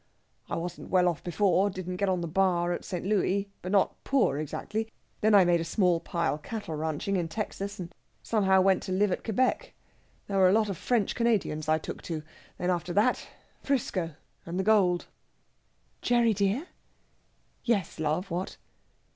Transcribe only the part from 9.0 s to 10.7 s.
at Quebec. There were a lot